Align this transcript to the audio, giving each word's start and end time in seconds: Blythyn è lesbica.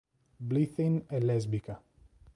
Blythyn 0.47 0.95
è 1.05 1.19
lesbica. 1.19 1.79